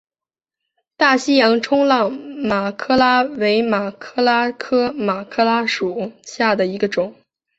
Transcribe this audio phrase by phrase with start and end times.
[0.97, 7.13] 大西洋冲浪马珂蛤为马珂蛤科马珂蛤属下的一个种。